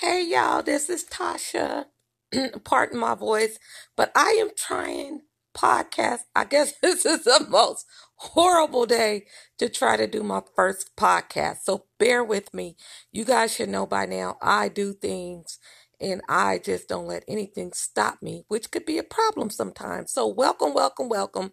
Hey 0.00 0.24
y'all, 0.30 0.62
this 0.62 0.88
is 0.88 1.04
Tasha. 1.04 1.84
Pardon 2.64 2.98
my 2.98 3.14
voice, 3.14 3.58
but 3.98 4.10
I 4.14 4.38
am 4.40 4.48
trying 4.56 5.20
podcast. 5.54 6.20
I 6.34 6.46
guess 6.46 6.72
this 6.82 7.04
is 7.04 7.24
the 7.24 7.44
most 7.50 7.84
horrible 8.14 8.86
day 8.86 9.26
to 9.58 9.68
try 9.68 9.98
to 9.98 10.06
do 10.06 10.22
my 10.22 10.40
first 10.56 10.96
podcast. 10.96 11.64
So 11.64 11.84
bear 11.98 12.24
with 12.24 12.54
me. 12.54 12.76
You 13.12 13.26
guys 13.26 13.54
should 13.54 13.68
know 13.68 13.84
by 13.84 14.06
now 14.06 14.38
I 14.40 14.70
do 14.70 14.94
things 14.94 15.58
and 16.00 16.22
I 16.30 16.62
just 16.64 16.88
don't 16.88 17.06
let 17.06 17.24
anything 17.28 17.74
stop 17.74 18.22
me, 18.22 18.44
which 18.48 18.70
could 18.70 18.86
be 18.86 18.96
a 18.96 19.02
problem 19.02 19.50
sometimes. 19.50 20.12
So 20.12 20.26
welcome, 20.26 20.72
welcome, 20.72 21.10
welcome. 21.10 21.52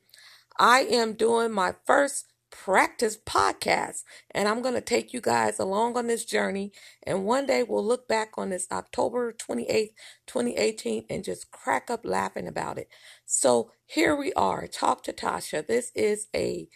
I 0.57 0.84
am 0.84 1.16
doing 1.16 1.52
my 1.52 1.73
first 1.86 2.27
practice 2.65 3.17
podcast. 3.17 4.03
And 4.31 4.47
I'm 4.47 4.61
going 4.61 4.73
to 4.73 4.81
take 4.81 5.13
you 5.13 5.21
guys 5.21 5.59
along 5.59 5.95
on 5.95 6.07
this 6.07 6.25
journey. 6.25 6.71
And 7.03 7.23
one 7.23 7.45
day 7.45 7.63
we'll 7.63 7.85
look 7.85 8.07
back 8.07 8.31
on 8.37 8.49
this 8.49 8.68
October 8.71 9.32
28th, 9.32 9.91
2018, 10.25 11.05
and 11.09 11.23
just 11.23 11.51
crack 11.51 11.89
up 11.91 12.01
laughing 12.04 12.47
about 12.47 12.77
it. 12.77 12.89
So 13.25 13.71
here 13.85 14.15
we 14.15 14.33
are. 14.33 14.68
Talk 14.68 15.04
to 15.04 15.13
Tasha. 15.13 15.65
This 15.65 15.91
is 15.93 16.27
a 16.35 16.68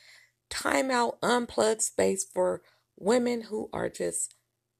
timeout, 0.51 1.17
unplugged 1.23 1.81
space 1.81 2.25
for 2.31 2.61
women 2.97 3.43
who 3.43 3.69
are 3.73 3.89
just 3.89 4.35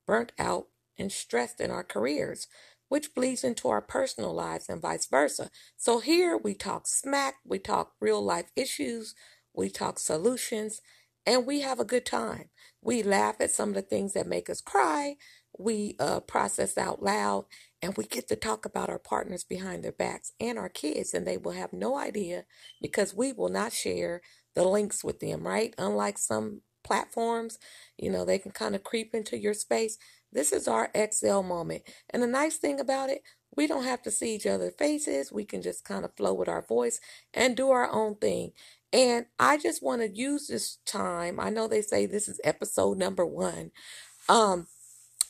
burnt 0.05 0.31
out 0.37 0.67
and 0.99 1.11
stressed 1.11 1.59
in 1.59 1.71
our 1.71 1.83
careers. 1.83 2.47
Which 2.89 3.15
bleeds 3.15 3.45
into 3.45 3.69
our 3.69 3.79
personal 3.79 4.33
lives 4.33 4.67
and 4.67 4.81
vice 4.81 5.05
versa. 5.05 5.49
So, 5.77 5.99
here 5.99 6.35
we 6.35 6.53
talk 6.53 6.87
smack, 6.87 7.35
we 7.45 7.57
talk 7.57 7.93
real 8.01 8.21
life 8.21 8.51
issues, 8.53 9.15
we 9.55 9.69
talk 9.69 9.99
solutions, 9.99 10.81
and 11.25 11.45
we 11.47 11.61
have 11.61 11.79
a 11.79 11.85
good 11.85 12.05
time. 12.05 12.49
We 12.81 13.03
laugh 13.03 13.35
at 13.41 13.51
some 13.51 13.69
of 13.69 13.75
the 13.75 13.81
things 13.83 14.13
that 14.13 14.27
make 14.27 14.49
us 14.49 14.61
cry, 14.61 15.17
we 15.57 15.95
uh, 15.99 16.21
process 16.21 16.77
out 16.77 17.03
loud, 17.03 17.45
and 17.81 17.95
we 17.97 18.05
get 18.05 18.27
to 18.29 18.35
talk 18.35 18.65
about 18.65 18.89
our 18.89 18.99
partners 18.99 19.43
behind 19.43 19.83
their 19.83 19.91
backs 19.91 20.31
and 20.39 20.57
our 20.57 20.69
kids, 20.69 21.13
and 21.13 21.27
they 21.27 21.37
will 21.37 21.51
have 21.53 21.73
no 21.73 21.97
idea 21.97 22.45
because 22.81 23.13
we 23.15 23.33
will 23.33 23.49
not 23.49 23.73
share 23.73 24.21
the 24.55 24.63
links 24.65 25.03
with 25.03 25.19
them, 25.19 25.45
right? 25.47 25.73
Unlike 25.77 26.17
some 26.19 26.61
platforms, 26.83 27.59
you 27.97 28.11
know, 28.11 28.25
they 28.25 28.39
can 28.39 28.51
kind 28.51 28.75
of 28.75 28.83
creep 28.83 29.13
into 29.13 29.37
your 29.37 29.53
space. 29.53 29.97
This 30.31 30.51
is 30.51 30.67
our 30.67 30.91
XL 30.95 31.41
moment. 31.41 31.83
And 32.11 32.23
the 32.23 32.27
nice 32.27 32.57
thing 32.57 32.79
about 32.79 33.09
it, 33.09 33.21
we 33.55 33.67
don't 33.67 33.83
have 33.83 34.01
to 34.03 34.11
see 34.11 34.35
each 34.35 34.47
other's 34.47 34.75
faces. 34.79 35.31
We 35.31 35.45
can 35.45 35.61
just 35.61 35.83
kind 35.85 36.05
of 36.05 36.15
flow 36.15 36.33
with 36.33 36.49
our 36.49 36.61
voice 36.61 36.99
and 37.33 37.57
do 37.57 37.71
our 37.71 37.91
own 37.91 38.15
thing. 38.15 38.51
And 38.93 39.25
I 39.39 39.57
just 39.57 39.81
want 39.81 40.01
to 40.01 40.09
use 40.09 40.47
this 40.47 40.77
time. 40.85 41.39
I 41.39 41.49
know 41.49 41.67
they 41.67 41.81
say 41.81 42.05
this 42.05 42.27
is 42.27 42.41
episode 42.43 42.97
number 42.97 43.25
one. 43.25 43.71
Um, 44.27 44.67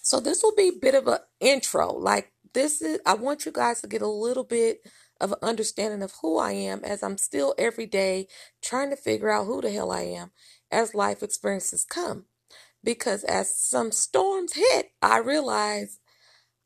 so 0.01 0.19
this 0.19 0.41
will 0.43 0.55
be 0.55 0.69
a 0.69 0.79
bit 0.81 0.95
of 0.95 1.07
an 1.07 1.19
intro. 1.39 1.91
Like 1.93 2.31
this 2.53 2.81
is 2.81 2.99
I 3.05 3.13
want 3.13 3.45
you 3.45 3.51
guys 3.51 3.81
to 3.81 3.87
get 3.87 4.01
a 4.01 4.07
little 4.07 4.43
bit 4.43 4.81
of 5.19 5.31
an 5.31 5.37
understanding 5.43 6.01
of 6.01 6.13
who 6.21 6.37
I 6.39 6.53
am 6.53 6.83
as 6.83 7.03
I'm 7.03 7.17
still 7.17 7.53
every 7.57 7.85
day 7.85 8.27
trying 8.63 8.89
to 8.89 8.95
figure 8.95 9.29
out 9.29 9.45
who 9.45 9.61
the 9.61 9.71
hell 9.71 9.91
I 9.91 10.01
am 10.01 10.31
as 10.71 10.95
life 10.95 11.21
experiences 11.21 11.85
come. 11.85 12.25
Because 12.83 13.23
as 13.25 13.55
some 13.55 13.91
storms 13.91 14.53
hit, 14.53 14.91
I 15.03 15.19
realize 15.19 15.99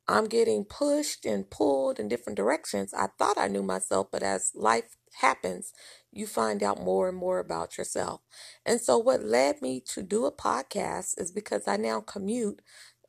I'm 0.07 0.25
getting 0.25 0.66
pushed 0.66 1.25
and 1.25 1.49
pulled 1.49 1.99
in 1.99 2.07
different 2.07 2.38
directions. 2.38 2.93
I 2.93 3.07
thought 3.17 3.38
I 3.38 3.47
knew 3.47 3.63
myself, 3.63 4.07
but 4.11 4.23
as 4.23 4.51
life 4.55 4.97
happens, 5.16 5.73
you 6.16 6.27
find 6.27 6.63
out 6.63 6.81
more 6.81 7.09
and 7.09 7.17
more 7.17 7.39
about 7.39 7.77
yourself. 7.77 8.21
And 8.66 8.81
so, 8.81 8.97
what 8.97 9.23
led 9.23 9.61
me 9.61 9.81
to 9.94 10.02
do 10.03 10.25
a 10.25 10.31
podcast 10.31 11.19
is 11.19 11.31
because 11.31 11.67
I 11.67 11.77
now 11.77 12.02
commute 12.02 12.61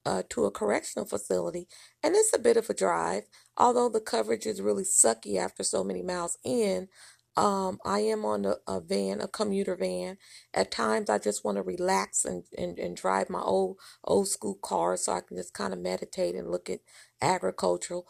uh, 0.06 0.22
to 0.30 0.44
a 0.46 0.50
correctional 0.50 1.06
facility, 1.06 1.68
and 2.02 2.14
it's 2.16 2.34
a 2.34 2.38
bit 2.38 2.56
of 2.56 2.70
a 2.70 2.74
drive. 2.74 3.24
Although 3.56 3.88
the 3.88 4.00
coverage 4.00 4.46
is 4.46 4.62
really 4.62 4.84
sucky 4.84 5.38
after 5.38 5.62
so 5.62 5.84
many 5.84 6.02
miles 6.02 6.38
in, 6.44 6.88
um, 7.36 7.78
I 7.84 8.00
am 8.00 8.24
on 8.24 8.44
a, 8.46 8.56
a, 8.66 8.80
van, 8.80 9.20
a 9.20 9.28
commuter 9.28 9.76
van. 9.76 10.18
At 10.54 10.70
times, 10.70 11.10
I 11.10 11.18
just 11.18 11.44
want 11.44 11.56
to 11.56 11.62
relax 11.62 12.24
and, 12.24 12.44
and, 12.56 12.78
and 12.78 12.96
drive 12.96 13.30
my 13.30 13.40
old 13.40 13.78
old 14.04 14.28
school 14.28 14.54
car 14.56 14.96
so 14.96 15.12
I 15.12 15.20
can 15.20 15.36
just 15.36 15.54
kind 15.54 15.72
of 15.72 15.80
meditate 15.80 16.34
and 16.34 16.50
look 16.50 16.70
at 16.70 16.80
agricultural 17.22 18.06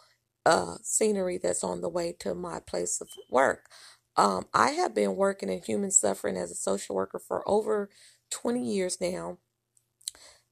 uh, 0.46 0.76
scenery 0.82 1.38
that's 1.38 1.64
on 1.64 1.80
the 1.80 1.88
way 1.88 2.14
to 2.20 2.34
my 2.34 2.60
place 2.60 3.00
of 3.00 3.08
work. 3.30 3.68
Um, 4.16 4.46
I 4.54 4.70
have 4.72 4.94
been 4.94 5.16
working 5.16 5.48
in 5.50 5.62
human 5.62 5.90
suffering 5.90 6.36
as 6.36 6.50
a 6.50 6.54
social 6.54 6.96
worker 6.96 7.18
for 7.18 7.48
over 7.48 7.90
20 8.30 8.62
years 8.64 9.00
now, 9.00 9.38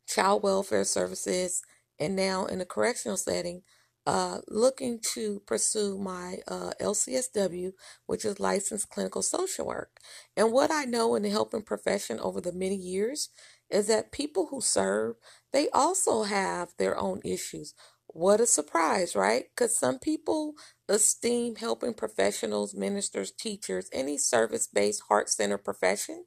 child 0.06 0.42
welfare 0.42 0.84
services, 0.84 1.62
and 1.98 2.16
now 2.16 2.44
in 2.47 2.60
a 2.60 2.64
correctional 2.66 3.16
setting, 3.16 3.62
uh, 4.06 4.38
looking 4.48 4.98
to 5.14 5.41
pursue 5.47 5.97
my 5.98 6.38
uh, 6.47 6.72
LCSW, 6.80 7.72
which 8.06 8.25
is 8.25 8.38
licensed 8.38 8.91
clinical 8.91 9.22
social 9.22 9.66
work. 9.66 9.98
And 10.36 10.52
what 10.52 10.70
I 10.70 10.84
know 10.84 11.14
in 11.14 11.22
the 11.22 11.31
helping 11.31 11.62
profession 11.62 12.20
over 12.20 12.41
the 12.41 12.52
many 12.52 12.76
years 12.76 13.31
is 13.70 13.86
that 13.86 14.12
people 14.12 14.48
who 14.50 14.60
serve, 14.60 15.16
they 15.52 15.70
also 15.70 16.25
have 16.25 16.70
their 16.78 16.98
own 16.98 17.20
issues. 17.25 17.75
What 18.08 18.41
a 18.41 18.46
surprise, 18.46 19.16
right? 19.16 19.44
Because 19.56 19.76
some 19.76 19.98
people 19.98 20.54
esteem 20.88 21.56
helping 21.56 21.94
professionals, 21.94 22.74
ministers, 22.74 23.32
teachers, 23.32 23.88
any 23.92 24.18
service 24.18 24.66
based 24.66 25.04
heart 25.08 25.30
center 25.30 25.58
profession. 25.58 26.24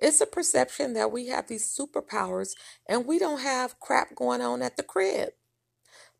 It's 0.00 0.20
a 0.20 0.26
perception 0.26 0.94
that 0.94 1.12
we 1.12 1.28
have 1.28 1.48
these 1.48 1.66
superpowers 1.66 2.50
and 2.88 3.06
we 3.06 3.18
don't 3.18 3.40
have 3.40 3.80
crap 3.80 4.14
going 4.14 4.42
on 4.42 4.62
at 4.62 4.76
the 4.76 4.82
crib. 4.82 5.30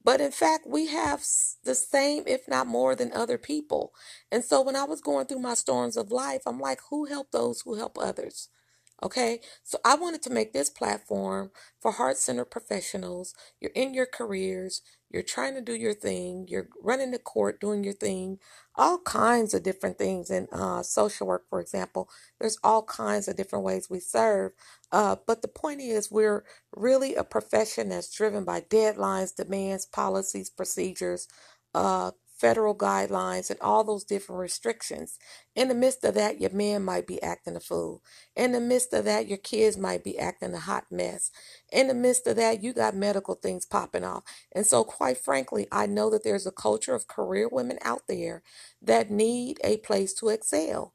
But 0.04 0.20
in 0.20 0.30
fact, 0.32 0.66
we 0.66 0.88
have 0.88 1.22
the 1.64 1.74
same, 1.74 2.24
if 2.26 2.48
not 2.48 2.66
more, 2.66 2.94
than 2.94 3.12
other 3.12 3.38
people. 3.38 3.92
And 4.32 4.44
so 4.44 4.62
when 4.62 4.76
I 4.76 4.84
was 4.84 5.00
going 5.00 5.26
through 5.26 5.40
my 5.40 5.54
storms 5.54 5.96
of 5.96 6.12
life, 6.12 6.42
I'm 6.46 6.60
like, 6.60 6.80
who 6.90 7.06
help 7.06 7.32
those 7.32 7.62
who 7.62 7.74
help 7.76 7.98
others? 7.98 8.48
Okay, 9.02 9.40
so 9.62 9.78
I 9.84 9.94
wanted 9.94 10.22
to 10.22 10.30
make 10.30 10.52
this 10.52 10.70
platform 10.70 11.52
for 11.80 11.92
heart 11.92 12.16
center 12.16 12.44
professionals. 12.44 13.34
You're 13.60 13.70
in 13.74 13.94
your 13.94 14.06
careers, 14.06 14.82
you're 15.10 15.22
trying 15.22 15.54
to 15.54 15.62
do 15.62 15.74
your 15.74 15.94
thing, 15.94 16.46
you're 16.48 16.69
running 16.82 17.12
the 17.12 17.19
court, 17.19 17.60
doing 17.60 17.84
your 17.84 17.94
thing, 17.94 18.38
all 18.76 18.98
kinds 19.00 19.54
of 19.54 19.62
different 19.62 19.98
things. 19.98 20.30
In 20.30 20.48
uh, 20.52 20.82
social 20.82 21.26
work, 21.28 21.44
for 21.50 21.60
example, 21.60 22.08
there's 22.41 22.58
all 22.64 22.82
kinds 22.84 23.28
of 23.28 23.36
different 23.36 23.64
ways 23.64 23.91
we 23.91 24.00
serve. 24.00 24.52
Uh, 24.92 25.16
but 25.26 25.42
the 25.42 25.48
point 25.48 25.80
is, 25.80 26.10
we're 26.10 26.44
really 26.76 27.14
a 27.14 27.24
profession 27.24 27.88
that's 27.91 28.14
driven 28.14 28.44
by 28.44 28.60
deadlines, 28.62 29.34
demands, 29.36 29.86
policies, 29.86 30.50
procedures, 30.50 31.28
uh, 31.75 32.12
federal 32.38 32.75
guidelines 32.75 33.50
and 33.50 33.60
all 33.60 33.84
those 33.84 34.04
different 34.04 34.41
restrictions. 34.41 35.19
In 35.56 35.69
the 35.69 35.75
midst 35.75 36.04
of 36.04 36.15
that, 36.15 36.41
your 36.41 36.50
man 36.50 36.84
might 36.84 37.06
be 37.06 37.22
acting 37.22 37.56
a 37.56 37.60
fool. 37.60 38.03
In 38.37 38.53
the 38.53 38.60
midst 38.60 38.93
of 38.94 39.04
that, 39.06 39.28
your 39.28 39.38
kids 39.38 39.76
might 39.78 40.04
be 40.04 40.19
acting 40.19 40.54
a 40.54 40.59
hot 40.60 40.84
mess. 40.91 41.31
In 41.72 41.88
the 41.88 41.94
midst 41.94 42.26
of 42.26 42.37
that, 42.37 42.62
you 42.62 42.72
got 42.72 42.94
medical 42.94 43.34
things 43.34 43.66
popping 43.66 44.04
off. 44.04 44.25
And 44.54 44.66
so, 44.66 44.84
quite 44.84 45.19
frankly, 45.19 45.66
I 45.72 45.87
know 45.87 46.10
that 46.10 46.25
there's 46.25 46.47
a 46.47 46.53
culture 46.53 46.94
of 46.94 47.09
career 47.09 47.49
women 47.50 47.78
out 47.82 48.03
there 48.09 48.43
that 48.82 49.10
need 49.10 49.59
a 49.65 49.78
place 49.78 50.15
to 50.15 50.28
excel 50.28 50.94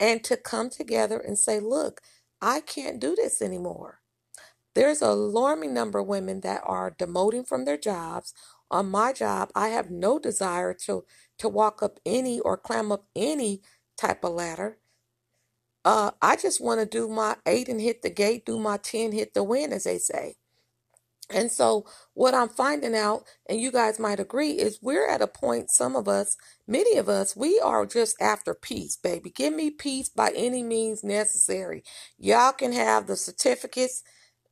and 0.00 0.22
to 0.24 0.36
come 0.36 0.70
together 0.70 1.18
and 1.18 1.38
say, 1.38 1.60
look, 1.60 2.00
I 2.42 2.60
can't 2.60 3.00
do 3.00 3.14
this 3.16 3.42
anymore. 3.42 4.00
There's 4.74 5.02
a 5.02 5.06
alarming 5.06 5.74
number 5.74 6.00
of 6.00 6.06
women 6.06 6.42
that 6.42 6.62
are 6.64 6.90
demoting 6.90 7.46
from 7.48 7.64
their 7.64 7.78
jobs 7.78 8.34
on 8.70 8.90
my 8.90 9.12
job, 9.12 9.50
I 9.54 9.68
have 9.70 9.90
no 9.90 10.18
desire 10.18 10.74
to 10.86 11.04
to 11.38 11.48
walk 11.48 11.82
up 11.82 12.00
any 12.06 12.40
or 12.40 12.56
climb 12.58 12.92
up 12.92 13.06
any 13.16 13.62
type 13.98 14.24
of 14.24 14.32
ladder. 14.34 14.78
Uh, 15.84 16.12
I 16.22 16.36
just 16.36 16.62
want 16.62 16.80
to 16.80 16.86
do 16.86 17.08
my 17.08 17.36
eight 17.46 17.68
and 17.68 17.80
hit 17.80 18.02
the 18.02 18.10
gate, 18.10 18.46
do 18.46 18.58
my 18.60 18.78
10, 18.78 19.12
hit 19.12 19.34
the 19.34 19.44
win, 19.44 19.72
as 19.74 19.84
they 19.84 19.98
say. 19.98 20.36
And 21.30 21.52
so, 21.52 21.86
what 22.14 22.34
I'm 22.34 22.48
finding 22.48 22.96
out, 22.96 23.24
and 23.50 23.60
you 23.60 23.72
guys 23.72 24.00
might 24.00 24.20
agree, 24.20 24.52
is 24.52 24.80
we're 24.82 25.08
at 25.08 25.22
a 25.22 25.28
point, 25.28 25.70
some 25.70 25.96
of 25.96 26.08
us, 26.08 26.38
many 26.68 26.98
of 26.98 27.10
us, 27.10 27.36
we 27.36 27.60
are 27.60 27.86
just 27.86 28.16
after 28.22 28.54
peace, 28.54 28.96
baby. 28.96 29.30
Give 29.30 29.54
me 29.54 29.70
peace 29.70 30.08
by 30.08 30.32
any 30.36 30.64
means 30.64 31.04
necessary. 31.04 31.84
Y'all 32.18 32.52
can 32.52 32.72
have 32.72 33.08
the 33.08 33.16
certificates, 33.16 34.04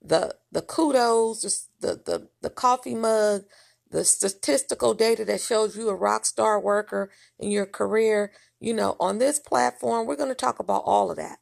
the 0.02 0.36
the 0.52 0.62
kudos, 0.62 1.42
the 1.80 2.02
the, 2.04 2.28
the 2.42 2.50
coffee 2.50 2.96
mug, 2.96 3.44
the 3.94 4.04
statistical 4.04 4.94
data 4.94 5.24
that 5.26 5.40
shows 5.42 5.78
you 5.78 5.90
a 5.90 5.96
rock 5.96 6.26
star 6.26 6.60
worker 6.60 7.10
in 7.40 7.52
your 7.52 7.66
career, 7.66 8.32
you 8.60 8.74
know, 8.74 8.96
on 9.00 9.18
this 9.20 9.40
platform, 9.40 10.06
we're 10.06 10.16
going 10.18 10.30
to 10.30 10.36
talk 10.36 10.60
about 10.60 10.84
all 10.86 11.10
of 11.10 11.18
that. 11.18 11.38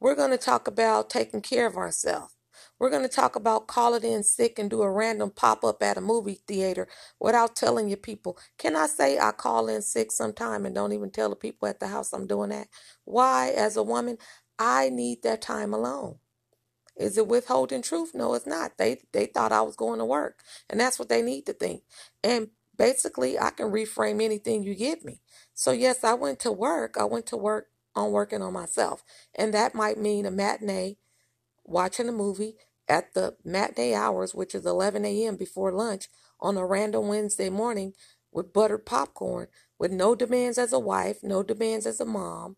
We're 0.00 0.14
going 0.16 0.30
to 0.32 0.38
talk 0.38 0.68
about 0.68 1.10
taking 1.10 1.40
care 1.42 1.66
of 1.66 1.76
ourselves. 1.76 2.34
We're 2.78 2.90
going 2.90 3.02
to 3.02 3.08
talk 3.08 3.36
about 3.36 3.66
calling 3.68 4.04
in 4.04 4.22
sick 4.22 4.58
and 4.58 4.68
do 4.70 4.82
a 4.82 4.90
random 4.90 5.30
pop 5.30 5.64
up 5.64 5.82
at 5.82 5.96
a 5.96 6.02
movie 6.02 6.42
theater 6.46 6.88
without 7.18 7.56
telling 7.56 7.88
your 7.88 7.96
people. 7.98 8.38
Can 8.58 8.76
I 8.76 8.86
say 8.86 9.18
I 9.18 9.32
call 9.32 9.68
in 9.68 9.82
sick 9.82 10.12
sometime 10.12 10.66
and 10.66 10.74
don't 10.74 10.92
even 10.92 11.10
tell 11.10 11.30
the 11.30 11.36
people 11.36 11.68
at 11.68 11.80
the 11.80 11.88
house 11.88 12.12
I'm 12.12 12.26
doing 12.26 12.50
that? 12.50 12.68
Why, 13.04 13.52
as 13.56 13.76
a 13.78 13.82
woman, 13.82 14.18
I 14.58 14.90
need 14.90 15.22
that 15.22 15.42
time 15.42 15.72
alone. 15.74 16.16
Is 16.98 17.18
it 17.18 17.28
withholding 17.28 17.82
truth? 17.82 18.12
No, 18.14 18.34
it's 18.34 18.46
not. 18.48 18.78
They 18.78 18.98
they 19.12 19.26
thought 19.26 19.52
I 19.52 19.62
was 19.62 19.76
going 19.76 20.00
to 20.00 20.06
work. 20.06 20.40
And 20.70 20.80
that's 20.80 21.00
what 21.00 21.10
they 21.10 21.22
need 21.22 21.46
to 21.46 21.54
think. 21.54 21.84
And 22.24 22.50
basically 22.78 23.38
I 23.40 23.50
can 23.52 23.68
reframe 23.72 24.22
anything 24.22 24.64
you 24.64 24.76
give 24.76 25.04
me. 25.04 25.22
So 25.54 25.72
yes, 25.72 26.04
I 26.04 26.14
went 26.14 26.40
to 26.40 26.52
work. 26.52 26.96
I 27.00 27.04
went 27.06 27.26
to 27.28 27.38
work 27.38 27.68
on 27.96 28.12
working 28.12 28.42
on 28.42 28.54
myself. 28.54 29.04
And 29.36 29.54
that 29.54 29.74
might 29.76 29.98
mean 29.98 30.26
a 30.26 30.32
matinee, 30.32 30.98
watching 31.64 32.08
a 32.08 32.12
movie 32.12 32.56
at 32.88 33.14
the 33.14 33.36
matinee 33.44 33.94
hours, 33.94 34.34
which 34.34 34.54
is 34.54 34.66
11 34.66 35.04
a.m. 35.06 35.36
before 35.36 35.72
lunch 35.72 36.08
on 36.40 36.56
a 36.58 36.66
random 36.66 37.08
Wednesday 37.08 37.50
morning 37.50 37.94
with 38.32 38.52
buttered 38.52 38.86
popcorn, 38.86 39.48
with 39.78 39.92
no 39.92 40.14
demands 40.14 40.58
as 40.58 40.72
a 40.72 40.78
wife, 40.78 41.18
no 41.22 41.42
demands 41.42 41.86
as 41.86 42.00
a 42.00 42.04
mom, 42.06 42.56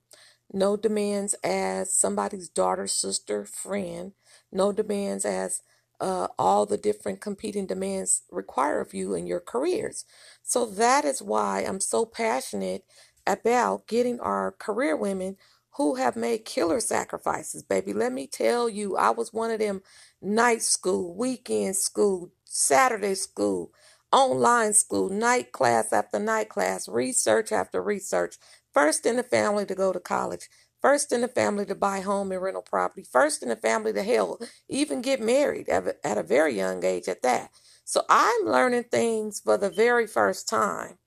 no 0.52 0.76
demands 0.76 1.34
as 1.44 1.94
somebody's 1.94 2.48
daughter, 2.48 2.86
sister, 2.86 3.44
friend, 3.44 4.12
no 4.52 4.72
demands 4.72 5.24
as 5.24 5.62
uh, 6.00 6.28
all 6.38 6.66
the 6.66 6.78
different 6.78 7.20
competing 7.20 7.66
demands 7.66 8.22
require 8.30 8.80
of 8.80 8.94
you 8.94 9.14
in 9.14 9.26
your 9.26 9.40
careers. 9.40 10.04
So 10.42 10.66
that 10.66 11.04
is 11.04 11.22
why 11.22 11.60
I'm 11.68 11.80
so 11.80 12.06
passionate 12.06 12.84
about 13.26 13.86
getting 13.88 14.20
our 14.20 14.52
career 14.52 14.96
women 14.96 15.36
who 15.76 15.96
have 15.96 16.16
made 16.16 16.44
killer 16.44 16.80
sacrifices, 16.80 17.62
baby. 17.62 17.92
Let 17.92 18.12
me 18.12 18.26
tell 18.26 18.68
you, 18.68 18.96
I 18.96 19.10
was 19.10 19.32
one 19.32 19.50
of 19.50 19.60
them 19.60 19.82
night 20.22 20.62
school, 20.62 21.14
weekend 21.14 21.76
school, 21.76 22.30
Saturday 22.44 23.14
school, 23.14 23.72
online 24.12 24.72
school, 24.72 25.08
night 25.08 25.52
class 25.52 25.92
after 25.92 26.18
night 26.18 26.48
class, 26.48 26.88
research 26.88 27.52
after 27.52 27.82
research, 27.82 28.36
first 28.72 29.06
in 29.06 29.16
the 29.16 29.22
family 29.22 29.66
to 29.66 29.74
go 29.74 29.92
to 29.92 30.00
college, 30.00 30.48
first 30.80 31.12
in 31.12 31.20
the 31.20 31.28
family 31.28 31.66
to 31.66 31.74
buy 31.74 32.00
home 32.00 32.32
and 32.32 32.42
rental 32.42 32.62
property, 32.62 33.02
first 33.02 33.42
in 33.42 33.48
the 33.48 33.56
family 33.56 33.92
to 33.92 34.02
hell, 34.02 34.38
even 34.68 35.02
get 35.02 35.20
married 35.20 35.68
at 35.68 36.18
a 36.18 36.22
very 36.22 36.56
young 36.56 36.84
age 36.84 37.08
at 37.08 37.22
that. 37.22 37.50
So 37.84 38.02
I'm 38.08 38.46
learning 38.46 38.84
things 38.84 39.40
for 39.40 39.56
the 39.56 39.70
very 39.70 40.06
first 40.06 40.48
time 40.48 40.98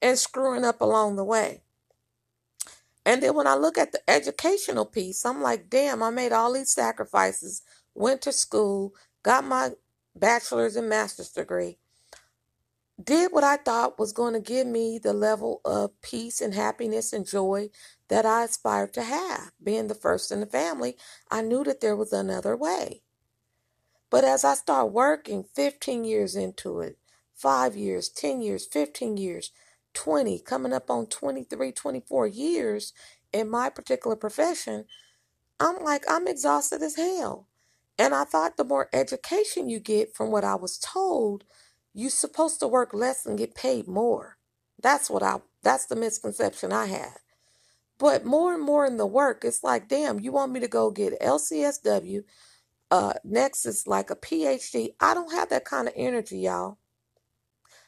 and 0.00 0.18
screwing 0.18 0.64
up 0.64 0.80
along 0.80 1.16
the 1.16 1.24
way. 1.24 1.62
And 3.04 3.22
then 3.22 3.34
when 3.34 3.46
I 3.46 3.54
look 3.54 3.78
at 3.78 3.92
the 3.92 4.00
educational 4.08 4.84
piece, 4.84 5.24
I'm 5.24 5.40
like, 5.40 5.70
damn, 5.70 6.02
I 6.02 6.10
made 6.10 6.32
all 6.32 6.52
these 6.52 6.70
sacrifices, 6.70 7.62
went 7.94 8.20
to 8.22 8.32
school, 8.32 8.92
got 9.22 9.44
my 9.44 9.70
bachelor's 10.14 10.76
and 10.76 10.90
master's 10.90 11.30
degree, 11.30 11.78
did 13.02 13.32
what 13.32 13.44
I 13.44 13.56
thought 13.58 13.98
was 13.98 14.12
going 14.12 14.34
to 14.34 14.40
give 14.40 14.66
me 14.66 14.98
the 14.98 15.12
level 15.14 15.60
of 15.64 16.00
peace 16.02 16.40
and 16.40 16.54
happiness 16.54 17.12
and 17.12 17.26
joy 17.26 17.70
that 18.08 18.26
I 18.26 18.44
aspired 18.44 18.94
to 18.94 19.02
have. 19.02 19.52
Being 19.62 19.88
the 19.88 19.94
first 19.94 20.32
in 20.32 20.40
the 20.40 20.46
family, 20.46 20.96
I 21.30 21.42
knew 21.42 21.64
that 21.64 21.80
there 21.80 21.96
was 21.96 22.12
another 22.12 22.56
way. 22.56 23.02
But 24.10 24.24
as 24.24 24.44
I 24.44 24.54
start 24.54 24.92
working 24.92 25.44
15 25.54 26.04
years 26.04 26.36
into 26.36 26.80
it, 26.80 26.98
five 27.34 27.76
years, 27.76 28.08
10 28.08 28.40
years, 28.42 28.66
15 28.66 29.16
years, 29.16 29.52
20, 29.94 30.40
coming 30.40 30.72
up 30.72 30.90
on 30.90 31.06
23, 31.06 31.72
24 31.72 32.26
years 32.28 32.92
in 33.32 33.50
my 33.50 33.68
particular 33.70 34.16
profession, 34.16 34.84
I'm 35.60 35.82
like, 35.82 36.04
I'm 36.08 36.28
exhausted 36.28 36.82
as 36.82 36.96
hell. 36.96 37.48
And 37.98 38.14
I 38.14 38.24
thought 38.24 38.56
the 38.56 38.64
more 38.64 38.88
education 38.92 39.68
you 39.68 39.80
get 39.80 40.14
from 40.14 40.30
what 40.30 40.44
I 40.44 40.54
was 40.54 40.78
told, 40.78 41.44
you're 41.94 42.10
supposed 42.10 42.60
to 42.60 42.68
work 42.68 42.94
less 42.94 43.26
and 43.26 43.38
get 43.38 43.54
paid 43.54 43.88
more. 43.88 44.38
That's 44.82 45.10
what 45.10 45.22
I 45.22 45.38
that's 45.62 45.86
the 45.86 45.96
misconception 45.96 46.72
I 46.72 46.86
had. 46.86 47.18
But 47.98 48.24
more 48.24 48.54
and 48.54 48.62
more 48.62 48.86
in 48.86 48.96
the 48.96 49.06
work, 49.06 49.44
it's 49.44 49.64
like, 49.64 49.88
damn, 49.88 50.20
you 50.20 50.32
want 50.32 50.52
me 50.52 50.60
to 50.60 50.68
go 50.68 50.90
get 50.90 51.20
LCSW, 51.20 52.22
uh, 52.90 53.14
next 53.24 53.66
is 53.66 53.86
like 53.86 54.10
a 54.10 54.16
PhD. 54.16 54.90
I 55.00 55.14
don't 55.14 55.32
have 55.32 55.50
that 55.50 55.64
kind 55.64 55.88
of 55.88 55.94
energy, 55.96 56.40
y'all. 56.40 56.78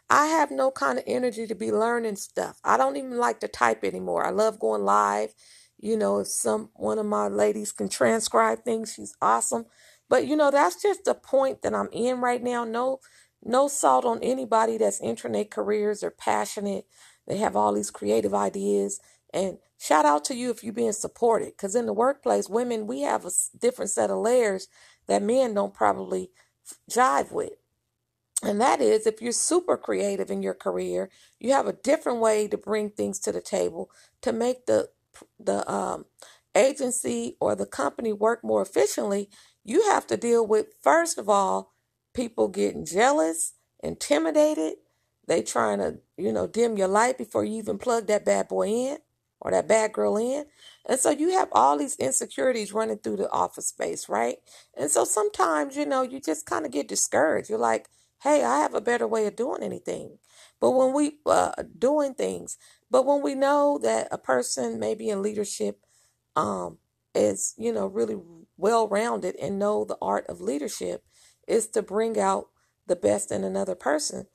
I 0.08 0.26
have 0.26 0.50
no 0.50 0.70
kind 0.70 0.98
of 0.98 1.04
energy 1.06 1.46
to 1.46 1.54
be 1.54 1.72
learning 1.72 2.16
stuff. 2.16 2.60
I 2.64 2.76
don't 2.76 2.96
even 2.96 3.18
like 3.18 3.40
to 3.40 3.48
type 3.48 3.84
anymore. 3.84 4.26
I 4.26 4.30
love 4.30 4.58
going 4.60 4.82
live. 4.84 5.34
You 5.78 5.96
know, 5.96 6.20
if 6.20 6.28
some 6.28 6.70
one 6.74 6.98
of 6.98 7.06
my 7.06 7.28
ladies 7.28 7.72
can 7.72 7.88
transcribe 7.88 8.64
things, 8.64 8.92
she's 8.94 9.16
awesome. 9.22 9.66
But 10.08 10.26
you 10.26 10.36
know, 10.36 10.50
that's 10.50 10.80
just 10.82 11.04
the 11.04 11.14
point 11.14 11.62
that 11.62 11.74
I'm 11.74 11.88
in 11.92 12.20
right 12.20 12.42
now. 12.42 12.64
No 12.64 13.00
no 13.42 13.68
salt 13.68 14.04
on 14.04 14.20
anybody 14.22 14.78
that's 14.78 15.00
entering 15.02 15.44
careers. 15.46 16.00
They're 16.00 16.10
passionate. 16.10 16.86
They 17.26 17.38
have 17.38 17.56
all 17.56 17.72
these 17.72 17.90
creative 17.90 18.34
ideas. 18.34 19.00
And 19.32 19.58
shout 19.78 20.04
out 20.04 20.24
to 20.26 20.34
you 20.34 20.50
if 20.50 20.64
you're 20.64 20.72
being 20.72 20.92
supported. 20.92 21.52
Because 21.56 21.74
in 21.74 21.86
the 21.86 21.92
workplace, 21.92 22.48
women, 22.48 22.86
we 22.86 23.02
have 23.02 23.24
a 23.24 23.30
different 23.58 23.90
set 23.90 24.10
of 24.10 24.18
layers 24.18 24.68
that 25.06 25.22
men 25.22 25.54
don't 25.54 25.74
probably 25.74 26.30
jive 26.90 27.32
with. 27.32 27.52
And 28.42 28.60
that 28.60 28.80
is 28.80 29.06
if 29.06 29.20
you're 29.20 29.32
super 29.32 29.76
creative 29.76 30.30
in 30.30 30.42
your 30.42 30.54
career, 30.54 31.10
you 31.38 31.52
have 31.52 31.66
a 31.66 31.74
different 31.74 32.20
way 32.20 32.48
to 32.48 32.56
bring 32.56 32.90
things 32.90 33.18
to 33.20 33.32
the 33.32 33.40
table 33.42 33.90
to 34.22 34.32
make 34.32 34.66
the 34.66 34.90
the 35.38 35.70
um, 35.70 36.06
agency 36.54 37.36
or 37.40 37.54
the 37.54 37.66
company 37.66 38.12
work 38.12 38.42
more 38.42 38.62
efficiently. 38.62 39.28
You 39.64 39.90
have 39.90 40.06
to 40.06 40.16
deal 40.16 40.46
with 40.46 40.68
first 40.82 41.18
of 41.18 41.28
all 41.28 41.72
people 42.20 42.48
getting 42.48 42.84
jealous, 42.84 43.54
intimidated. 43.82 44.74
They 45.26 45.42
trying 45.42 45.78
to, 45.78 45.98
you 46.18 46.32
know, 46.32 46.46
dim 46.46 46.76
your 46.76 46.88
light 46.88 47.18
before 47.18 47.44
you 47.44 47.56
even 47.58 47.78
plug 47.78 48.08
that 48.08 48.26
bad 48.26 48.48
boy 48.48 48.68
in 48.68 48.98
or 49.40 49.52
that 49.52 49.68
bad 49.68 49.92
girl 49.92 50.18
in. 50.18 50.44
And 50.88 51.00
so 51.00 51.10
you 51.10 51.30
have 51.32 51.48
all 51.52 51.78
these 51.78 51.96
insecurities 51.96 52.74
running 52.74 52.98
through 52.98 53.16
the 53.18 53.30
office 53.30 53.68
space, 53.68 54.08
right? 54.08 54.36
And 54.76 54.90
so 54.90 55.04
sometimes, 55.04 55.76
you 55.76 55.86
know, 55.86 56.02
you 56.02 56.20
just 56.20 56.46
kind 56.46 56.66
of 56.66 56.72
get 56.72 56.88
discouraged. 56.88 57.48
You're 57.50 57.58
like, 57.58 57.88
hey, 58.22 58.44
I 58.44 58.58
have 58.58 58.74
a 58.74 58.82
better 58.82 59.06
way 59.08 59.26
of 59.26 59.36
doing 59.36 59.62
anything. 59.62 60.18
But 60.60 60.72
when 60.72 60.92
we 60.94 61.18
uh, 61.26 61.52
doing 61.78 62.14
things, 62.14 62.58
but 62.90 63.06
when 63.06 63.22
we 63.22 63.34
know 63.34 63.78
that 63.82 64.08
a 64.12 64.18
person 64.18 64.78
maybe 64.78 65.08
in 65.08 65.22
leadership 65.22 65.80
um, 66.36 66.78
is, 67.14 67.54
you 67.58 67.72
know, 67.72 67.86
really 67.86 68.18
well 68.58 68.88
rounded 68.88 69.36
and 69.36 69.58
know 69.58 69.84
the 69.84 69.98
art 70.02 70.26
of 70.28 70.40
leadership, 70.42 71.02
is 71.50 71.66
to 71.66 71.82
bring 71.82 72.18
out 72.18 72.48
the 72.86 72.96
best 72.96 73.32
in 73.32 73.44
another 73.44 73.74
person, 73.74 74.26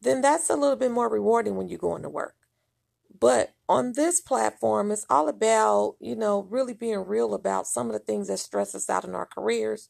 then 0.00 0.20
that's 0.20 0.50
a 0.50 0.56
little 0.56 0.76
bit 0.76 0.90
more 0.90 1.08
rewarding 1.08 1.56
when 1.56 1.68
you're 1.68 1.78
going 1.78 2.02
to 2.02 2.08
work. 2.08 2.34
But 3.20 3.54
on 3.68 3.94
this 3.94 4.20
platform, 4.20 4.90
it's 4.90 5.06
all 5.10 5.28
about, 5.28 5.96
you 6.00 6.14
know, 6.14 6.46
really 6.50 6.74
being 6.74 7.04
real 7.04 7.34
about 7.34 7.66
some 7.66 7.88
of 7.88 7.92
the 7.92 7.98
things 7.98 8.28
that 8.28 8.38
stress 8.38 8.74
us 8.74 8.88
out 8.88 9.04
in 9.04 9.14
our 9.14 9.26
careers, 9.26 9.88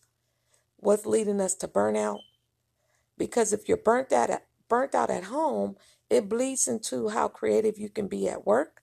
what's 0.76 1.06
leading 1.06 1.40
us 1.40 1.54
to 1.56 1.68
burnout. 1.68 2.20
Because 3.18 3.52
if 3.52 3.68
you're 3.68 3.76
burnt 3.76 4.12
out 4.12 4.30
at, 4.30 4.46
burnt 4.68 4.94
out 4.94 5.10
at 5.10 5.24
home, 5.24 5.76
it 6.08 6.28
bleeds 6.28 6.66
into 6.66 7.08
how 7.08 7.28
creative 7.28 7.78
you 7.78 7.90
can 7.90 8.08
be 8.08 8.28
at 8.28 8.46
work. 8.46 8.82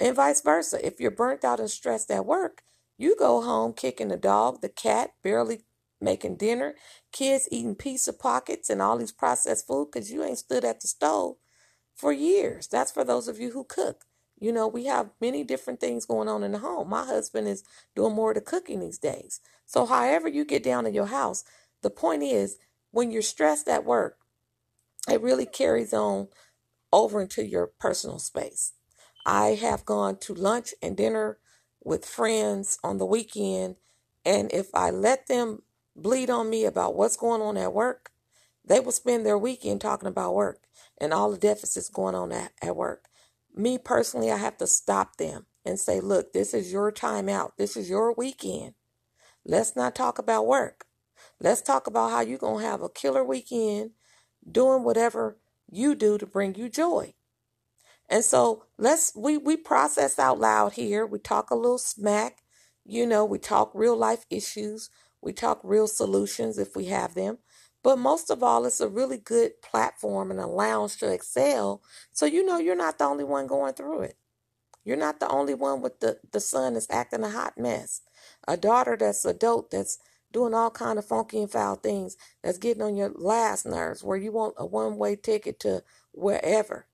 And 0.00 0.16
vice 0.16 0.40
versa. 0.40 0.84
If 0.84 0.98
you're 1.00 1.10
burnt 1.10 1.44
out 1.44 1.60
and 1.60 1.70
stressed 1.70 2.10
at 2.10 2.26
work, 2.26 2.62
you 2.98 3.14
go 3.16 3.42
home 3.42 3.74
kicking 3.74 4.08
the 4.08 4.16
dog, 4.16 4.60
the 4.60 4.68
cat, 4.68 5.10
barely 5.22 5.65
making 6.00 6.36
dinner, 6.36 6.74
kids 7.12 7.48
eating 7.50 7.74
pizza 7.74 8.12
pockets 8.12 8.70
and 8.70 8.82
all 8.82 8.98
these 8.98 9.12
processed 9.12 9.66
food 9.66 9.88
because 9.92 10.10
you 10.10 10.22
ain't 10.24 10.38
stood 10.38 10.64
at 10.64 10.80
the 10.80 10.88
stove 10.88 11.36
for 11.94 12.12
years. 12.12 12.66
That's 12.68 12.92
for 12.92 13.04
those 13.04 13.28
of 13.28 13.38
you 13.40 13.50
who 13.52 13.64
cook. 13.64 14.04
You 14.38 14.52
know, 14.52 14.68
we 14.68 14.84
have 14.84 15.10
many 15.20 15.44
different 15.44 15.80
things 15.80 16.04
going 16.04 16.28
on 16.28 16.42
in 16.42 16.52
the 16.52 16.58
home. 16.58 16.90
My 16.90 17.06
husband 17.06 17.48
is 17.48 17.64
doing 17.94 18.14
more 18.14 18.32
of 18.32 18.34
the 18.34 18.42
cooking 18.42 18.80
these 18.80 18.98
days. 18.98 19.40
So, 19.64 19.86
however, 19.86 20.28
you 20.28 20.44
get 20.44 20.62
down 20.62 20.86
in 20.86 20.92
your 20.92 21.06
house, 21.06 21.42
the 21.82 21.90
point 21.90 22.22
is 22.22 22.58
when 22.90 23.10
you're 23.10 23.22
stressed 23.22 23.66
at 23.68 23.84
work, 23.84 24.18
it 25.10 25.22
really 25.22 25.46
carries 25.46 25.94
on 25.94 26.28
over 26.92 27.20
into 27.22 27.44
your 27.44 27.68
personal 27.78 28.18
space. 28.18 28.72
I 29.24 29.48
have 29.60 29.84
gone 29.84 30.18
to 30.20 30.34
lunch 30.34 30.74
and 30.82 30.96
dinner 30.96 31.38
with 31.82 32.04
friends 32.04 32.78
on 32.84 32.98
the 32.98 33.06
weekend, 33.06 33.76
and 34.24 34.52
if 34.52 34.68
I 34.74 34.90
let 34.90 35.28
them 35.28 35.62
bleed 35.96 36.30
on 36.30 36.50
me 36.50 36.64
about 36.64 36.94
what's 36.94 37.16
going 37.16 37.42
on 37.42 37.56
at 37.56 37.72
work, 37.72 38.10
they 38.64 38.80
will 38.80 38.92
spend 38.92 39.24
their 39.24 39.38
weekend 39.38 39.80
talking 39.80 40.08
about 40.08 40.34
work 40.34 40.62
and 40.98 41.12
all 41.12 41.30
the 41.30 41.38
deficits 41.38 41.88
going 41.88 42.14
on 42.14 42.32
at, 42.32 42.52
at 42.62 42.76
work. 42.76 43.06
Me 43.54 43.78
personally, 43.78 44.30
I 44.30 44.36
have 44.36 44.58
to 44.58 44.66
stop 44.66 45.16
them 45.16 45.46
and 45.64 45.80
say, 45.80 46.00
look, 46.00 46.32
this 46.32 46.52
is 46.52 46.72
your 46.72 46.92
time 46.92 47.28
out. 47.28 47.56
This 47.56 47.76
is 47.76 47.88
your 47.88 48.12
weekend. 48.12 48.74
Let's 49.44 49.74
not 49.74 49.94
talk 49.94 50.18
about 50.18 50.46
work. 50.46 50.86
Let's 51.40 51.62
talk 51.62 51.86
about 51.86 52.10
how 52.10 52.20
you're 52.20 52.38
going 52.38 52.62
to 52.62 52.68
have 52.68 52.82
a 52.82 52.88
killer 52.88 53.24
weekend 53.24 53.92
doing 54.50 54.84
whatever 54.84 55.38
you 55.70 55.94
do 55.94 56.18
to 56.18 56.26
bring 56.26 56.54
you 56.54 56.68
joy. 56.68 57.14
And 58.08 58.24
so 58.24 58.64
let's 58.78 59.12
we 59.16 59.36
we 59.36 59.56
process 59.56 60.18
out 60.18 60.38
loud 60.38 60.74
here. 60.74 61.04
We 61.04 61.18
talk 61.18 61.50
a 61.50 61.56
little 61.56 61.78
smack, 61.78 62.42
you 62.84 63.04
know, 63.04 63.24
we 63.24 63.38
talk 63.38 63.72
real 63.74 63.96
life 63.96 64.26
issues. 64.30 64.90
We 65.26 65.34
talk 65.34 65.60
real 65.64 65.88
solutions 65.88 66.58
if 66.58 66.76
we 66.76 66.86
have 66.86 67.14
them. 67.16 67.40
But 67.84 67.98
most 67.98 68.30
of 68.30 68.42
all, 68.44 68.66
it's 68.66 68.80
a 68.80 68.88
really 68.88 69.18
good 69.18 69.62
platform 69.62 70.32
and 70.32 70.40
a 70.40 70.48
lounge 70.48 70.98
to 70.98 71.12
excel. 71.12 71.82
So 72.12 72.26
you 72.26 72.46
know 72.46 72.58
you're 72.58 72.76
not 72.76 72.98
the 72.98 73.06
only 73.06 73.24
one 73.24 73.48
going 73.48 73.74
through 73.74 74.02
it. 74.02 74.18
You're 74.84 74.98
not 74.98 75.20
the 75.20 75.28
only 75.28 75.54
one 75.54 75.82
with 75.82 76.00
the, 76.00 76.18
the 76.32 76.40
son 76.40 76.76
is 76.76 76.88
acting 76.90 77.24
a 77.24 77.30
hot 77.30 77.58
mess. 77.58 78.02
a 78.48 78.56
daughter 78.56 78.96
that's 78.98 79.24
adult 79.26 79.70
that's 79.72 79.98
doing 80.32 80.54
all 80.54 80.70
kind 80.70 80.98
of 80.98 81.06
funky 81.06 81.42
and 81.42 81.52
foul 81.52 81.76
things 81.76 82.16
that's 82.42 82.58
getting 82.58 82.82
on 82.82 82.96
your 82.96 83.12
last 83.16 83.66
nerves 83.66 84.04
where 84.04 84.18
you 84.18 84.32
want 84.32 84.54
a 84.58 84.66
one-way 84.66 85.16
ticket 85.16 85.60
to 85.60 85.84
wherever. 86.12 86.86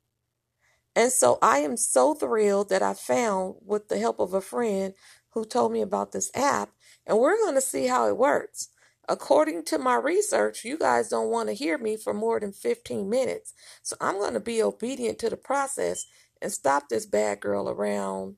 And 0.96 1.12
so 1.12 1.38
I 1.42 1.58
am 1.58 1.76
so 1.76 2.14
thrilled 2.14 2.68
that 2.70 2.82
I 2.82 2.94
found 2.94 3.56
with 3.64 3.88
the 3.88 3.98
help 3.98 4.20
of 4.20 4.34
a 4.34 4.40
friend 4.42 4.94
who 5.32 5.44
told 5.44 5.72
me 5.72 5.80
about 5.80 6.12
this 6.12 6.30
app 6.34 6.70
and 7.06 7.18
we're 7.18 7.36
going 7.36 7.54
to 7.54 7.60
see 7.60 7.86
how 7.86 8.08
it 8.08 8.16
works. 8.16 8.68
According 9.08 9.64
to 9.64 9.78
my 9.78 9.96
research, 9.96 10.64
you 10.64 10.78
guys 10.78 11.08
don't 11.08 11.30
want 11.30 11.48
to 11.48 11.54
hear 11.54 11.76
me 11.76 11.96
for 11.96 12.14
more 12.14 12.38
than 12.38 12.52
15 12.52 13.10
minutes. 13.10 13.52
So 13.82 13.96
I'm 14.00 14.18
going 14.18 14.34
to 14.34 14.40
be 14.40 14.62
obedient 14.62 15.18
to 15.20 15.30
the 15.30 15.36
process 15.36 16.06
and 16.40 16.52
stop 16.52 16.88
this 16.88 17.06
bad 17.06 17.40
girl 17.40 17.68
around 17.68 18.36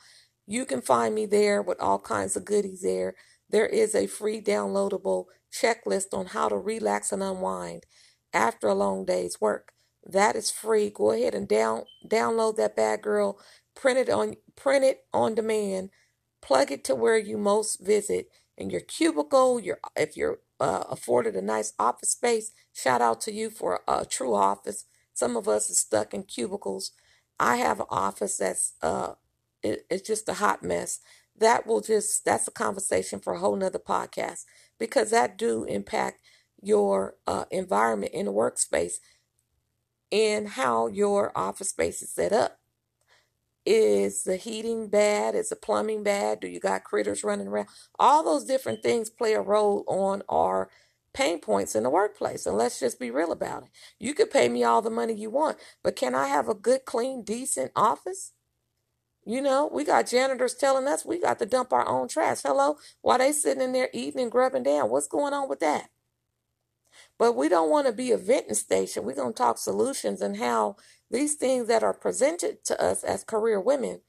you 0.47 0.65
can 0.65 0.81
find 0.81 1.15
me 1.15 1.25
there 1.25 1.61
with 1.61 1.79
all 1.79 1.99
kinds 1.99 2.35
of 2.35 2.43
goodies 2.45 2.81
there. 2.81 3.15
There 3.49 3.67
is 3.67 3.95
a 3.95 4.07
free 4.07 4.41
downloadable 4.41 5.25
checklist 5.61 6.13
on 6.13 6.27
how 6.27 6.49
to 6.49 6.57
relax 6.57 7.11
and 7.11 7.23
unwind 7.23 7.85
after 8.33 8.67
a 8.67 8.75
long 8.75 9.05
day's 9.05 9.39
work. 9.41 9.71
That 10.05 10.35
is 10.35 10.51
free. 10.51 10.89
Go 10.89 11.11
ahead 11.11 11.33
and 11.35 11.47
down 11.47 11.83
download 12.07 12.57
that 12.57 12.75
bad 12.75 13.01
girl, 13.01 13.39
print 13.75 13.97
it 13.99 14.09
on 14.09 14.35
print 14.55 14.83
it 14.85 15.05
on 15.13 15.35
demand, 15.35 15.89
plug 16.41 16.71
it 16.71 16.83
to 16.85 16.95
where 16.95 17.17
you 17.17 17.37
most 17.37 17.79
visit 17.85 18.27
in 18.57 18.69
your 18.69 18.81
cubicle, 18.81 19.59
your 19.59 19.79
if 19.95 20.15
you're 20.15 20.39
uh, 20.59 20.83
afforded 20.89 21.35
a 21.35 21.41
nice 21.41 21.73
office 21.79 22.11
space, 22.11 22.51
shout 22.73 23.01
out 23.01 23.19
to 23.21 23.31
you 23.33 23.49
for 23.49 23.81
a, 23.87 23.99
a 24.01 24.05
true 24.05 24.33
office. 24.35 24.85
Some 25.13 25.35
of 25.37 25.47
us 25.47 25.69
are 25.71 25.73
stuck 25.73 26.13
in 26.13 26.23
cubicles. 26.23 26.91
I 27.39 27.57
have 27.57 27.79
an 27.79 27.87
office 27.89 28.37
that's 28.37 28.73
uh, 28.81 29.13
it, 29.63 29.85
it's 29.89 30.07
just 30.07 30.29
a 30.29 30.35
hot 30.35 30.63
mess. 30.63 30.99
That 31.37 31.67
will 31.67 31.81
just 31.81 32.23
that's 32.25 32.47
a 32.47 32.51
conversation 32.51 33.19
for 33.19 33.33
a 33.33 33.39
whole 33.39 33.55
nother 33.55 33.79
podcast 33.79 34.45
because 34.79 35.11
that 35.11 35.37
do 35.37 35.63
impact 35.65 36.19
your 36.61 37.15
uh, 37.27 37.45
environment 37.51 38.13
in 38.13 38.25
the 38.25 38.33
workspace 38.33 38.95
and 40.11 40.49
how 40.49 40.87
your 40.87 41.31
office 41.37 41.69
space 41.69 42.01
is 42.01 42.11
set 42.11 42.31
up. 42.31 42.59
Is 43.65 44.23
the 44.23 44.37
heating 44.37 44.89
bad? 44.89 45.33
Is 45.33 45.49
the 45.49 45.55
plumbing 45.55 46.03
bad? 46.03 46.39
Do 46.39 46.47
you 46.47 46.59
got 46.59 46.83
critters 46.83 47.23
running 47.23 47.47
around? 47.47 47.67
All 47.97 48.23
those 48.23 48.45
different 48.45 48.83
things 48.83 49.09
play 49.09 49.33
a 49.33 49.41
role 49.41 49.83
on 49.87 50.21
our 50.29 50.69
pain 51.13 51.39
points 51.39 51.75
in 51.75 51.81
the 51.81 51.89
workplace. 51.89 52.45
And 52.45 52.57
let's 52.57 52.79
just 52.79 52.99
be 52.99 53.09
real 53.09 53.31
about 53.31 53.63
it. 53.63 53.69
You 53.99 54.13
could 54.13 54.29
pay 54.29 54.49
me 54.49 54.63
all 54.63 54.83
the 54.83 54.91
money 54.91 55.13
you 55.13 55.31
want, 55.31 55.57
but 55.81 55.95
can 55.95 56.13
I 56.13 56.27
have 56.27 56.47
a 56.47 56.53
good, 56.53 56.85
clean, 56.85 57.23
decent 57.23 57.71
office? 57.75 58.33
You 59.25 59.41
know, 59.41 59.67
we 59.73 59.83
got 59.83 60.07
janitors 60.07 60.53
telling 60.53 60.87
us 60.87 61.03
we 61.03 61.19
got 61.19 61.39
to 61.39 61.47
dump 61.47 61.73
our 61.73 61.87
own 61.87 62.07
trash. 62.07 62.41
Hello? 62.43 62.77
While 63.01 63.17
they 63.17 63.31
sitting 63.31 63.63
in 63.63 63.71
there 63.71 63.89
eating 63.91 64.21
and 64.21 64.31
grubbing 64.31 64.63
down. 64.63 64.91
What's 64.91 65.07
going 65.07 65.33
on 65.33 65.49
with 65.49 65.59
that? 65.61 65.89
But 67.17 67.35
we 67.35 67.49
don't 67.49 67.71
want 67.71 67.87
to 67.87 67.93
be 67.93 68.11
a 68.11 68.17
venting 68.17 68.53
station. 68.53 69.03
We're 69.03 69.15
going 69.15 69.33
to 69.33 69.37
talk 69.37 69.57
solutions 69.57 70.21
and 70.21 70.37
how 70.37 70.75
these 71.09 71.35
things 71.35 71.67
that 71.67 71.83
are 71.83 71.93
presented 71.93 72.63
to 72.65 72.81
us 72.81 73.03
as 73.03 73.23
career 73.23 73.59
women, 73.59 74.01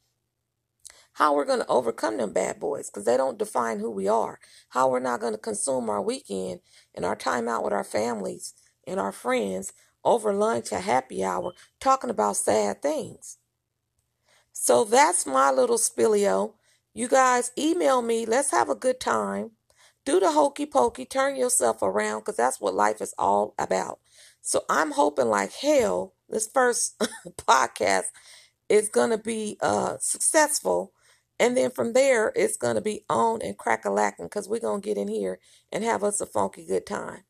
how 1.14 1.34
we're 1.34 1.46
going 1.46 1.60
to 1.60 1.68
overcome 1.68 2.18
them 2.18 2.32
bad 2.32 2.60
boys 2.60 2.90
because 2.90 3.04
they 3.06 3.16
don't 3.16 3.38
define 3.38 3.78
who 3.78 3.90
we 3.90 4.08
are. 4.08 4.38
How 4.70 4.90
we're 4.90 5.00
not 5.00 5.20
going 5.20 5.32
to 5.32 5.38
consume 5.38 5.88
our 5.88 6.02
weekend 6.02 6.60
and 6.94 7.04
our 7.04 7.16
time 7.16 7.48
out 7.48 7.64
with 7.64 7.72
our 7.72 7.84
families 7.84 8.54
and 8.86 9.00
our 9.00 9.12
friends 9.12 9.72
over 10.04 10.32
lunch 10.32 10.72
or 10.72 10.80
happy 10.80 11.24
hour 11.24 11.52
talking 11.80 12.10
about 12.10 12.36
sad 12.36 12.82
things. 12.82 13.38
So 14.58 14.84
that's 14.84 15.26
my 15.26 15.50
little 15.50 15.76
spillio. 15.76 16.54
You 16.94 17.08
guys 17.08 17.52
email 17.58 18.00
me. 18.00 18.24
Let's 18.24 18.50
have 18.52 18.70
a 18.70 18.74
good 18.74 18.98
time. 18.98 19.50
Do 20.06 20.18
the 20.18 20.32
hokey 20.32 20.64
pokey. 20.64 21.04
Turn 21.04 21.36
yourself 21.36 21.82
around 21.82 22.20
because 22.20 22.36
that's 22.36 22.58
what 22.58 22.74
life 22.74 23.02
is 23.02 23.14
all 23.18 23.54
about. 23.58 24.00
So 24.40 24.62
I'm 24.70 24.92
hoping 24.92 25.26
like 25.28 25.52
hell 25.52 26.14
this 26.28 26.48
first 26.52 26.98
podcast 27.36 28.06
is 28.68 28.88
going 28.88 29.10
to 29.10 29.18
be 29.18 29.58
uh, 29.60 29.98
successful. 30.00 30.92
And 31.38 31.54
then 31.54 31.70
from 31.70 31.92
there, 31.92 32.32
it's 32.34 32.56
going 32.56 32.76
to 32.76 32.80
be 32.80 33.04
on 33.10 33.42
and 33.42 33.58
crack 33.58 33.84
a 33.84 33.90
lacking 33.90 34.24
because 34.26 34.48
we're 34.48 34.58
going 34.58 34.80
to 34.80 34.88
get 34.88 34.96
in 34.96 35.08
here 35.08 35.38
and 35.70 35.84
have 35.84 36.02
us 36.02 36.20
a 36.22 36.26
funky 36.26 36.64
good 36.64 36.86
time. 36.86 37.24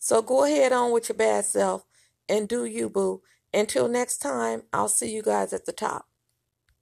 So 0.00 0.20
go 0.20 0.44
ahead 0.44 0.72
on 0.72 0.90
with 0.90 1.08
your 1.08 1.16
bad 1.16 1.44
self 1.44 1.86
and 2.28 2.48
do 2.48 2.64
you, 2.64 2.90
boo. 2.90 3.22
Until 3.54 3.86
next 3.86 4.18
time, 4.18 4.64
I'll 4.72 4.88
see 4.88 5.14
you 5.14 5.22
guys 5.22 5.52
at 5.52 5.64
the 5.64 5.72
top. 5.72 6.06